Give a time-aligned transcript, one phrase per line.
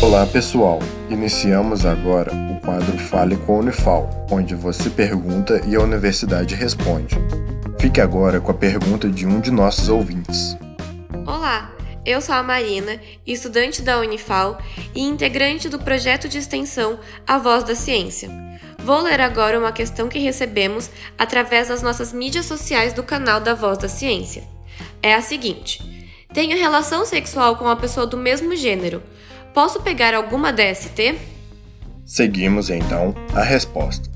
[0.00, 0.78] Olá pessoal,
[1.10, 7.16] iniciamos agora o quadro Fale com a Unifal, onde você pergunta e a universidade responde.
[7.80, 10.56] Fique agora com a pergunta de um de nossos ouvintes.
[11.26, 11.72] Olá,
[12.06, 14.62] eu sou a Marina, estudante da Unifal
[14.94, 18.30] e integrante do projeto de extensão A Voz da Ciência.
[18.78, 20.88] Vou ler agora uma questão que recebemos
[21.18, 24.44] através das nossas mídias sociais do canal da Voz da Ciência.
[25.02, 25.82] É a seguinte:
[26.32, 29.02] Tenho relação sexual com uma pessoa do mesmo gênero
[29.58, 31.18] Posso pegar alguma DST?
[32.06, 34.08] Seguimos então a resposta.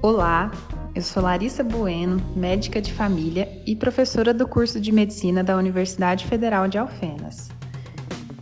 [0.00, 0.50] Olá,
[0.94, 6.24] eu sou Larissa Bueno, médica de família e professora do curso de medicina da Universidade
[6.24, 7.50] Federal de Alfenas.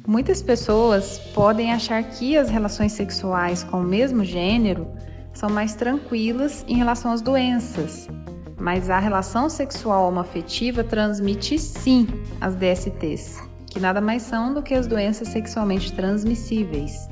[0.06, 4.86] Muitas pessoas podem achar que as relações sexuais com o mesmo gênero
[5.34, 8.08] são mais tranquilas em relação às doenças,
[8.56, 12.06] mas a relação sexual homoafetiva transmite sim
[12.40, 13.42] as DSTs,
[13.76, 17.10] que nada mais são do que as doenças sexualmente transmissíveis.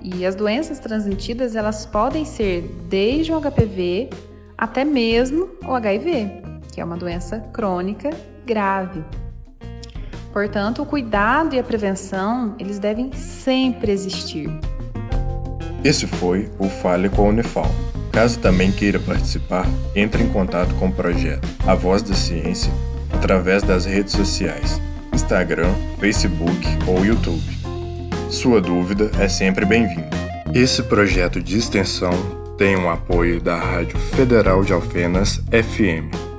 [0.00, 4.10] E as doenças transmitidas, elas podem ser desde o HPV
[4.56, 6.30] até mesmo o HIV,
[6.72, 8.10] que é uma doença crônica
[8.46, 9.02] grave.
[10.32, 14.48] Portanto, o cuidado e a prevenção, eles devem sempre existir.
[15.82, 17.70] Esse foi o Fale com a Unifal.
[18.12, 22.72] Caso também queira participar, entre em contato com o projeto A Voz da Ciência
[23.12, 24.80] através das redes sociais
[25.24, 27.42] Instagram, Facebook ou YouTube.
[28.28, 30.10] Sua dúvida é sempre bem-vinda.
[30.52, 32.12] Esse projeto de extensão
[32.58, 36.33] tem o um apoio da Rádio Federal de Alfenas FM